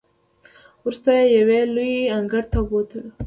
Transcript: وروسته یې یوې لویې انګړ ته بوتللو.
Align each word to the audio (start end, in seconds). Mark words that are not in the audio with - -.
وروسته 0.83 1.09
یې 1.17 1.25
یوې 1.37 1.59
لویې 1.73 2.01
انګړ 2.17 2.43
ته 2.51 2.59
بوتللو. 2.67 3.11